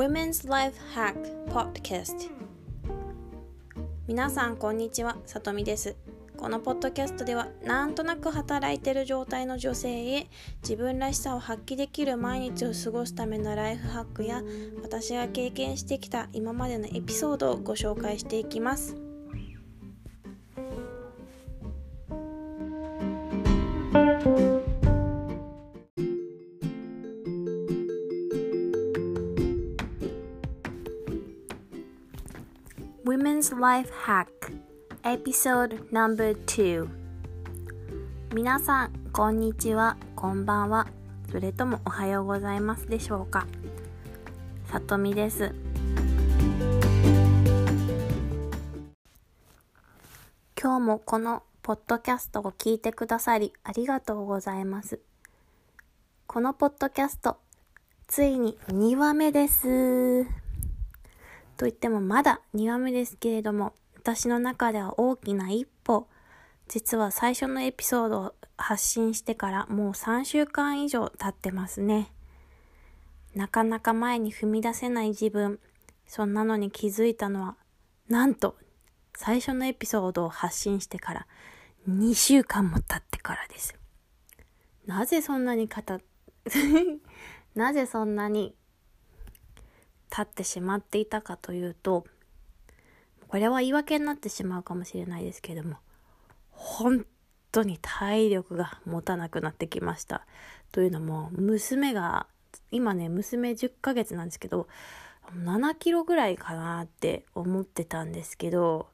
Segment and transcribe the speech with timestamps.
[0.00, 1.14] Women's Life Hack
[1.48, 2.30] Podcast
[4.08, 5.18] 皆さんこんにちは。
[5.26, 5.94] さとみです。
[6.38, 10.26] このポッドキャストではなんとなく働いてる状態の女性へ
[10.62, 14.40] 自分らしさを発揮できる毎日を過ごすためのライフハックや
[14.82, 19.09] 私が経験してきた今までのエピソードをご紹介していきます。
[33.60, 34.26] Life Hack
[35.02, 36.88] Episode No.2
[38.32, 40.86] 皆さんこんにちはこんばんは。
[41.30, 43.46] それともおはようございますでしょうか？
[44.64, 45.54] さとみです。
[50.58, 55.00] 今日もこのポッドキャストを聞いてくださりありがとうございます。
[56.26, 57.36] このポッドキャスト
[58.06, 60.39] ついに2話目です。
[61.60, 66.08] と言ってもまだ2話目ですけれども、私の中では大きな一歩。
[66.68, 72.10] 実は最初のエピソードを発信してからもう3週間以上経ってますね。
[73.34, 75.60] なかなか前に踏み出せない自分。
[76.06, 77.56] そんなのに気づいたのは、
[78.08, 78.56] なんと、
[79.14, 81.26] 最初のエピソードを発信してから
[81.86, 83.76] 2週間も経ってからです。
[84.86, 85.82] なぜそんなに語
[87.54, 88.54] なぜそんなに
[90.10, 92.04] 立ってしまっていたかというと
[93.28, 95.76] これは言い訳になってしまうかもしれないですけれども
[96.50, 97.06] 本
[97.52, 100.26] 当に体力が持たなくなってきました。
[100.72, 102.26] というのも娘が
[102.70, 104.68] 今ね娘10ヶ月なんですけど
[105.36, 108.88] 7キロぐらいかなって思ってたんですけど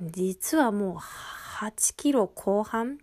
[0.00, 2.98] 実はもう8キロ後半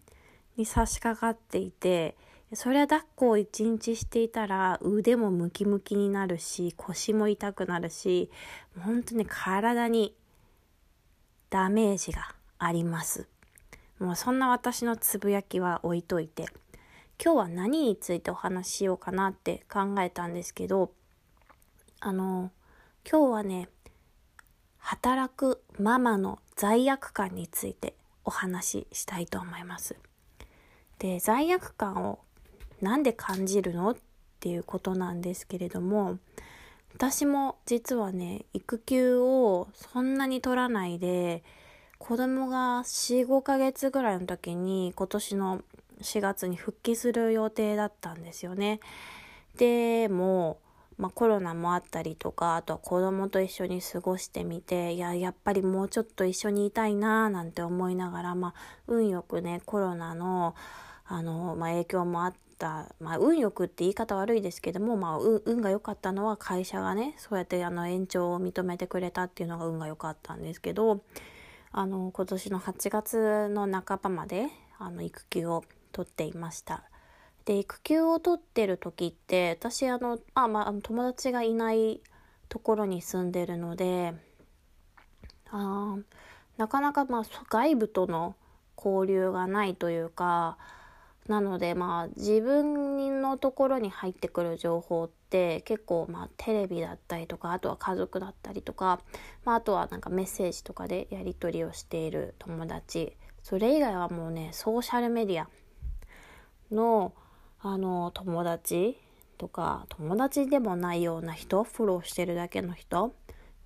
[0.57, 2.15] に差し掛かっていて
[2.55, 8.29] そりゃ抱っこを一日していたら腕もムキムキになるし腰も痛くなるし
[8.79, 10.15] 本当に体に
[11.49, 13.27] ダメージがあります
[13.99, 16.45] もうそんな私のつぶやきは置いといて
[17.23, 20.91] 今日は何についてお話ししようかなって考えたんですけど
[21.99, 22.51] あの
[23.09, 23.69] 今日はね
[24.77, 29.95] 働くママの罪悪感についてお話ししたいと思います。
[30.99, 32.19] で罪悪感を
[32.81, 33.91] なんで感じるの？
[33.91, 33.95] っ
[34.39, 36.19] ていうことなんですけれども
[36.93, 41.43] 私も実はね育休をそんなに取らないで
[41.97, 45.61] 子供が45ヶ月ぐらいの時に今年の
[46.01, 48.79] 4月に復帰する予定だったんですよね。
[49.57, 50.59] でも
[50.97, 58.53] まあ、コロナもあったりとかあとは子供と一緒に過ごしてみていややっぱりもうちょっと一緒にいたいななんて思いながら、まあ、
[58.87, 60.55] 運よくねコロナの
[61.05, 71.01] あの、まあ、影響もあっ、たまあ、運よくって言い方悪いですけども、まあ、運が良かったのは会社がねそうやってあの延長を認めてくれたっていうのが運が良かったんですけど
[71.71, 74.47] あの今年の8月の半ばまで
[74.79, 76.83] あの育休を取っていました。
[77.45, 82.01] で育休を取ってる時って私あのあ、まあ、友達がいない
[82.49, 84.13] ところに住んでるので
[85.51, 85.95] あ
[86.57, 88.35] なかなか、まあ、外部との
[88.77, 90.57] 交流がないというか
[91.27, 98.99] なのでまあ自分のところに入ってくる情報って結構まあテレビだったりとかあとは家族だったりとか、
[99.43, 105.47] まあ、あとはなんかメッセージとかでやり取りをしている友達それ以外はもうねソーシャルメディア
[106.71, 107.13] の
[107.59, 108.97] あの友達
[109.39, 113.15] とか友達でもないような人フォローしてるだけの人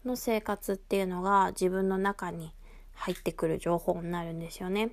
[0.06, 2.54] の生活っていうのが自分の中に
[2.94, 4.92] 入ってくる情報になるんですよね。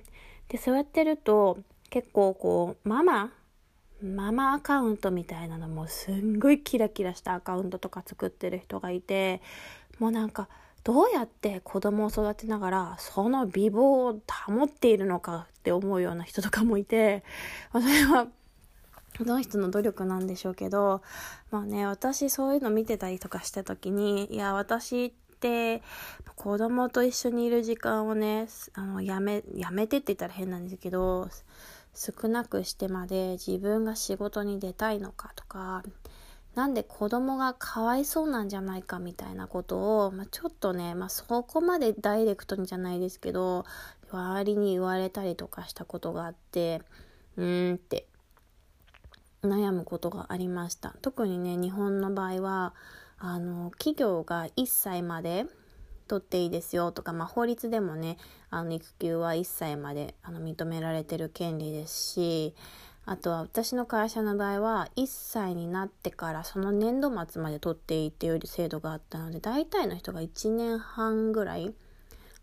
[0.49, 1.59] でそうやってると
[1.89, 3.31] 結構こうママ
[4.01, 9.41] ママアカウントみたいなのもすんごいキラキラしたアカウントとか作ってる人がいて
[9.99, 10.47] もうなんか
[10.83, 17.23] どうやって子供を育てながらその美貌を保っているのかって思うような人とかもいて
[17.73, 18.27] それは
[19.17, 21.01] その人の努力なんでしょうけど
[21.49, 25.81] まあね私そういうの見てたりとかした時にいや私って
[26.35, 31.29] 子供と一緒にいる時間をねあのやめやめてって言ったら変なんですけど
[31.97, 35.83] 少なくしてまで自分が仕事に出たいのかとか
[36.53, 43.65] なんで子供がかわいそうなんじゃないかみたいなことを、まあ、ちょっとね、まあ、そこまでダイレクトにじゃないですけど
[44.11, 46.81] 周りに言われたりとかしたことがあって
[47.35, 48.05] うーんって
[49.43, 50.95] 悩むことがありました。
[51.01, 52.73] 特にね日本の場合は
[53.17, 55.45] あの企業が1歳まで
[56.07, 58.17] 取っていいですよとか、まあ、法律でもね
[58.49, 62.55] あの育休は1歳まであの認められてる権利ですし
[63.05, 71.73] あとは私の会社の場合は1歳になってからその年度末まで取っていいっていう制度があったので大体の人が1年半ぐらい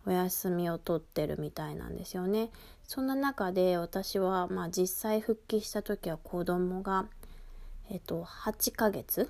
[0.07, 2.51] お休みを取ってるみたいなんですよね。
[2.87, 7.07] そんな中で私はまあ実際復帰した時は子供が
[7.91, 9.29] えっと8ヶ月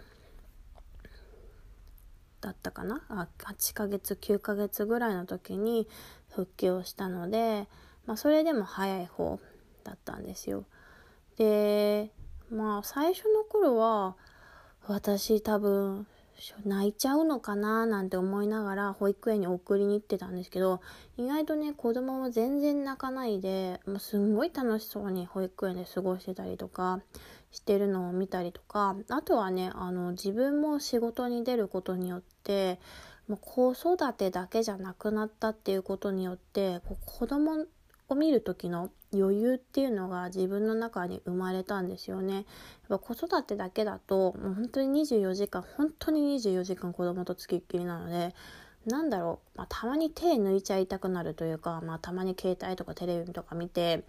[2.44, 3.02] だったかな？
[3.08, 5.88] あ8ヶ月9ヶ月ぐらいの時に
[6.30, 7.66] 復帰をしたので、
[8.06, 9.40] まあ、それでも早い方
[9.82, 10.64] だったんですよ。
[11.38, 12.10] で
[12.50, 14.14] まあ最初の頃は
[14.86, 16.06] 私多分
[16.66, 17.86] 泣いちゃうのかな？
[17.86, 20.80] なんて思いながら保育園に送りに行ってたんですけど
[21.16, 27.00] 意外とね子供も全然泣かないでもうすんごい楽しそうに保育園で過ごしてたりとか
[27.54, 32.80] してるのを見たりとかあとはねあの自分も仕事に出ることによって
[33.28, 37.64] もう子育てだけじゃなくなったっていうことによってこう子供
[38.08, 42.34] を見る時の余裕っていうのが自分の中に生まれたんですよね。
[42.34, 42.44] やっ
[42.88, 48.34] ぱ子育てだけだともう本当に24時間本当に24時間子供とつきっきりなので
[48.86, 54.04] なんだろう、まあ、たまに手抜いちゃいたくなるというか、まあ、たまに携帯とかテレビとか見て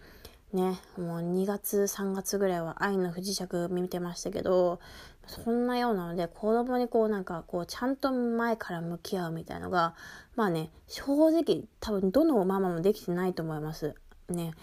[0.53, 4.79] ねもう2月3月ぐらいは「愛の不時着」見てましたけど
[5.27, 9.95] そんなようなので子供にこうなんかこうちゃんと前から向き合うみたいのが
[10.35, 13.95] まあね正直多分どのママもできてないと思います
[14.29, 14.53] ね。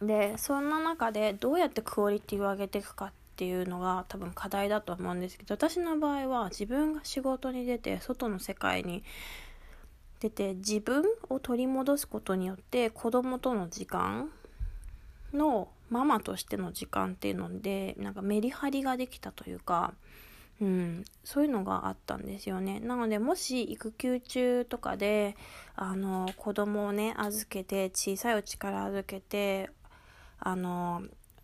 [0.00, 9.02] でそんな中でどうやってクオリティを上げていくかっていうのが多分課題だと思うんですけど私の場合は自分が仕事に出て外の世界に
[10.20, 14.30] 出て自分を取り戻すことによって子供との時間
[15.32, 19.94] のママとしての時間っていうのでなんかメリハリができたというか、
[20.60, 22.80] うん、そういうのがあったんですよね。
[22.80, 25.36] なのでもし育休中とかで
[25.76, 29.70] あの子供をね預けて小さいうちから預けて
[30.40, 31.02] あの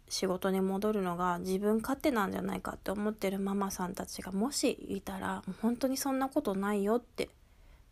[0.09, 7.31] 仕事に戻るのが自分勝手なんじゃないかって思ってるママさんたちがもしいたら本当にそんなことないよって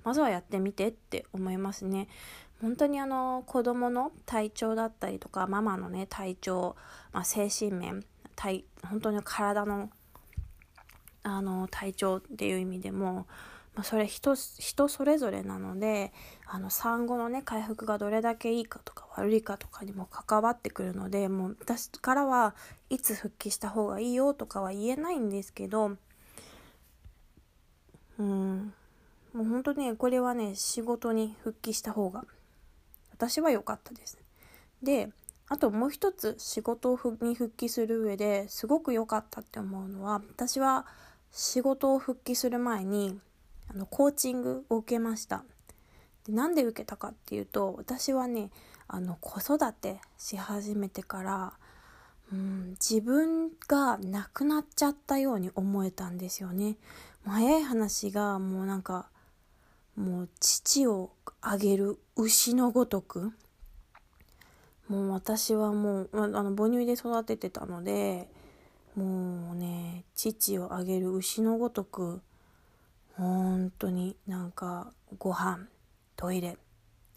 [0.04, 2.08] まずはやってみてって思いますね。
[2.60, 6.76] 本当にあの子供の体調だったりとかママのね体調、
[7.12, 8.04] まあ、精神面
[8.36, 9.90] 体本当に体の
[11.22, 13.26] あの体調っていう意味でも、
[13.74, 16.12] まあ、それ人人それぞれなので
[16.46, 22.54] あの産後のね回復がどれだけいいかとか悪いかとかにも関わってくるのでもう私からは
[22.88, 25.96] いつ復帰した方がいいよとかは言えないんですけど
[28.18, 28.72] うん
[29.32, 32.24] もう本当ねこれはね仕事に復帰した方が
[33.12, 34.18] 私は良かったです。
[34.82, 35.10] で
[35.48, 40.86] あともう一つ仕事に復帰する上ですごく良かったって思うのは私は
[41.32, 43.18] 仕事を復帰する前に
[43.68, 45.42] あのコーチングを受けました
[46.24, 48.50] でなんで受けたかっていうと私はね
[48.86, 51.52] あの子育てし始めてから
[52.32, 56.76] うん自分がなくなっちゃったように思えたんですよね
[57.24, 59.08] 早い話がもうなんか
[60.00, 61.10] もう父を
[61.42, 63.32] あげる牛のごとく
[64.88, 68.26] もう私はもうあの母乳で育ててたので
[68.96, 72.22] もうね父をあげる牛のごとく
[73.16, 75.66] 本当になんかご飯
[76.16, 76.56] トイレ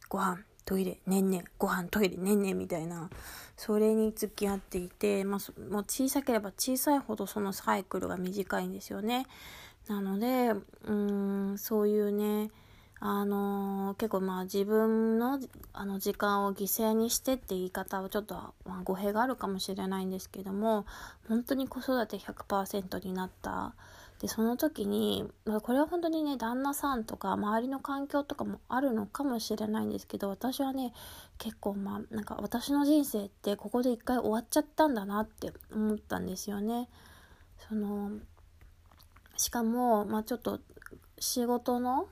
[0.10, 3.10] ご飯トイレねんねんご飯トイレねんねんみたいな
[3.56, 9.26] それに付き合っていて、まあ、もう小さければ小さいほどそのサイクルが短いんですよね。
[9.88, 10.54] なので
[10.86, 12.52] うんそういうね
[13.06, 15.38] あのー、結構まあ自分の
[15.74, 20.86] あの時間を犠牲にしてって言い方はちょっと、まあ、語弊があるかもしれないんですけども
[21.28, 23.74] 本当に子育て100%になった
[24.22, 25.30] でその時に
[25.64, 30.94] これは本当にね旦那さんとか周りの環境とかもあるのかもしれないんですけど私はね
[31.38, 36.88] 結構まあなんか私の人生ってここで一回終わっちゃったんだなって思ったんですよね。
[37.68, 38.12] その
[39.36, 40.62] しかも、まあ、ちょっと
[41.20, 42.08] 仕事の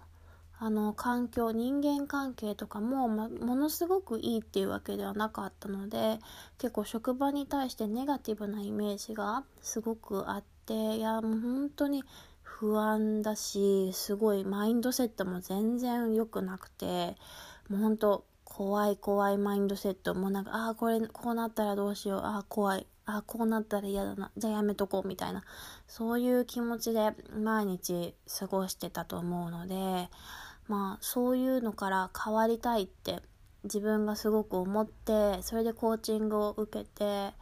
[0.63, 6.19] あの環境人間関係とかも、ま、ものすごくいいっていうわけではなかったので
[6.59, 12.03] 結構職場に対してネガティブなイメージがすごくあっていやもう本当に
[12.43, 17.15] 不安だしすごいマインドセットも全然良くなくて
[17.67, 25.43] もう本当怖い怖いマインドセットもうなんかああこれこうなったらどうしようああ怖いああこうなったら嫌だなじゃあやめとこうみたいな
[25.87, 30.07] そういう気持ちで毎日過ごしてたと思うので
[30.67, 33.19] まあそういうのから変わりたいって
[33.63, 37.33] 自分がすごく思ってそれでコーチングを受けてで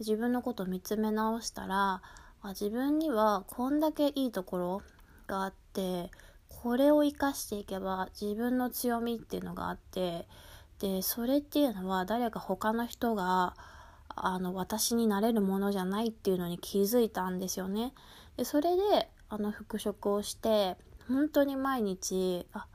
[0.00, 2.02] 自分のことを見つめ直したら
[2.42, 4.82] あ自分にはこんだけいいところ
[5.26, 6.10] があって
[6.48, 10.26] これを生かしていけば自分の強みっていうのがあって
[10.80, 13.54] でそれっていうのは誰か他の人が
[14.08, 17.92] あの私になれるものじゃないっていうのに気づいたんですよね。
[18.36, 20.76] でそれであの復職をして
[21.08, 22.66] 本当に毎日あ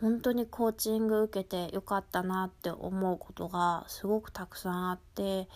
[0.00, 5.48] 本当にコーチング受けてよかったなって思うことがすごくたくさんあって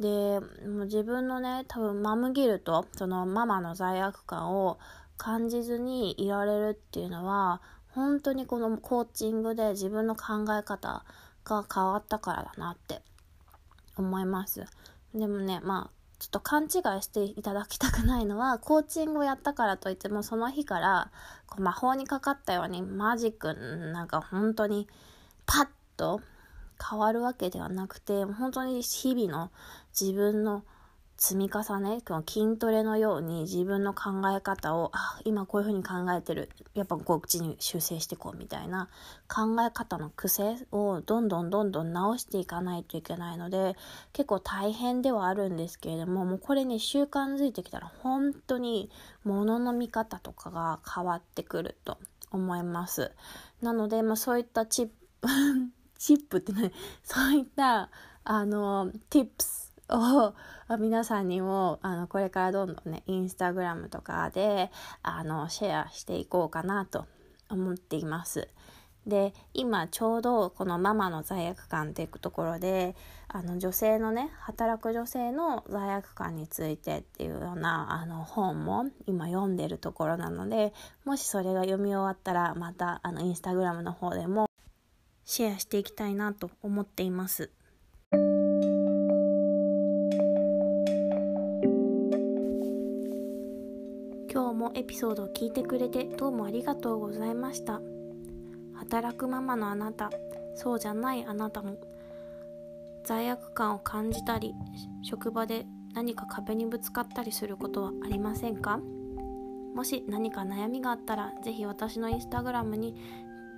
[0.00, 4.78] でもう自分のね多分マムギルとそのママの罪悪感を
[5.18, 11.04] 感じずにいられるっていうのは本当にこのコーチングで自分の考え方
[11.44, 13.02] が変わったからだなって
[13.96, 14.64] 思います。
[15.14, 16.70] でもね、まあ、ちょっと勘違い
[17.02, 21.10] していただきたくないのは、 コーチングをやったからといっても、その日から、
[21.48, 23.52] こう魔法にかかったように、マジック、
[23.92, 24.86] なんか本当に、
[25.46, 26.20] パッと
[26.80, 29.50] 変わるわけではなくて、本当に日々の
[29.98, 30.62] 自分の
[31.24, 36.50] 積み重ね、この筋トレのように自分の考え方を、あ、今こういうふうに考えてる。
[36.74, 38.88] やっぱこっちに修正していこうみたいな
[39.28, 43.76] 考え方の癖をどんどんどんどん直していかないといけないので、
[44.12, 48.90] 結構大変ではあるんですけれども、もうこれに習慣づいてきたら本当に
[49.22, 51.98] 物の見方とかが変わってくると
[52.32, 53.12] 思います。
[53.60, 54.86] なので、まあそういったチッ
[55.20, 55.28] プ
[56.00, 56.72] チップってね、
[57.04, 57.90] そういった、
[58.24, 59.61] あの、tips
[59.98, 60.34] を
[60.78, 64.70] 皆さんにもあのこれからどんどんねインスタグラムとかで
[65.02, 67.06] あのシェアしていこうかなと
[67.48, 68.48] 思っています。
[69.06, 72.94] で今ちょうどこのママの罪悪感っていくところで
[73.26, 80.72] あの女性のね働く女性の罪悪感についてっていうようなあの本も今読んでるところなので
[81.04, 84.46] もしそれが読み終わったらまたあのインスタグラムの方でも
[85.24, 87.50] シェアしていきたいなと思っています。
[94.62, 97.80] もエピソードを聞いてくれてどうもありがとうございました。
[98.74, 100.08] 働くママのあなた
[100.54, 101.78] そうじゃないあなたも
[103.04, 104.54] 罪悪感を感じたり
[105.02, 108.78] 職場で何か壁にぶつかったりすることはありませんか？
[109.74, 112.94] もし何か悩みがあったら是非私のインスタグラムに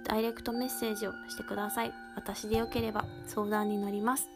[0.07, 1.93] ダイレクトメッセージをしてください。
[2.17, 4.31] 私でよければ相談に乗ります。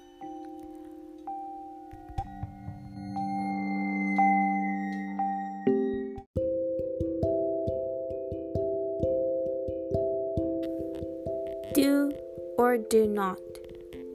[12.68, 13.38] or do not.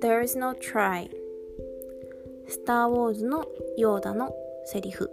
[0.00, 1.08] There is no try.
[2.48, 4.34] スター・ウォーズのヨーダの
[4.66, 5.10] セリフ。